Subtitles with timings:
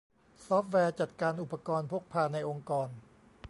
[0.45, 2.87] ซอฟต์แวร์จัดการอุปกรณ์พกพาในองค์กร